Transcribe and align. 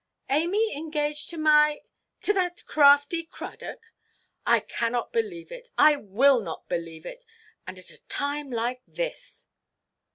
"Amy 0.31 0.75
engaged 0.75 1.29
to 1.29 1.37
my—to 1.37 2.33
that 2.33 2.65
crafty 2.65 3.23
Cradock! 3.23 3.93
I 4.47 4.59
cannot 4.59 5.13
believe 5.13 5.51
it. 5.51 5.69
I 5.77 5.95
will 5.95 6.39
not 6.41 6.67
believe 6.67 7.05
it; 7.05 7.23
and 7.67 7.77
at 7.77 7.91
a 7.91 7.99
time 8.07 8.49
like 8.49 8.81
this!" 8.87 9.47